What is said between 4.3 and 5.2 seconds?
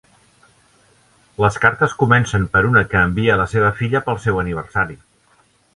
aniversari.